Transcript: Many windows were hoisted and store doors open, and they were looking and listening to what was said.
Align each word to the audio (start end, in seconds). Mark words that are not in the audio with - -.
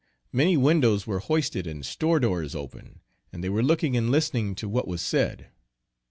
Many 0.31 0.57
windows 0.57 1.05
were 1.05 1.19
hoisted 1.19 1.67
and 1.67 1.85
store 1.85 2.19
doors 2.19 2.55
open, 2.55 3.01
and 3.31 3.43
they 3.43 3.49
were 3.49 3.61
looking 3.61 3.95
and 3.95 4.09
listening 4.09 4.55
to 4.55 4.67
what 4.67 4.87
was 4.87 5.03
said. 5.03 5.51